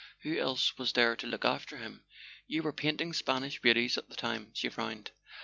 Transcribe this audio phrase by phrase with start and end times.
[0.21, 2.05] Who else was there to look after him?
[2.47, 5.11] You were painting Spanish beauties at the time." She frowned.